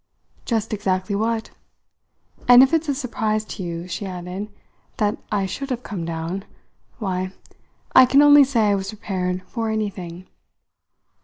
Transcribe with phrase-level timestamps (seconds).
[0.45, 1.51] "Just exactly what.
[2.47, 4.51] And if it's a surprise to you," she added,
[4.97, 6.43] "that I should have come down
[6.97, 7.33] why,
[7.93, 10.25] I can only say I was prepared for anything."